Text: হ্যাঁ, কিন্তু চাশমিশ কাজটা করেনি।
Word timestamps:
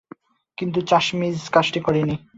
হ্যাঁ, 0.03 0.17
কিন্তু 0.57 0.79
চাশমিশ 0.87 1.37
কাজটা 1.49 1.79
করেনি। 1.83 2.15